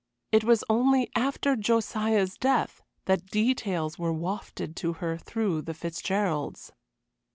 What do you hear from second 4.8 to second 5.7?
her through